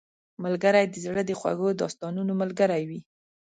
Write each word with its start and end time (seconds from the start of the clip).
ملګری 0.43 0.85
د 0.89 0.95
زړه 1.05 1.21
د 1.25 1.31
خوږو 1.39 1.77
داستانونو 1.81 2.31
ملګری 2.41 2.83
وي 2.89 2.99